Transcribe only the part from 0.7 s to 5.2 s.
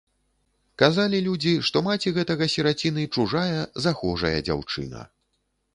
Казалі людзі, што маці гэтага сіраціны чужая, захожая дзяўчына.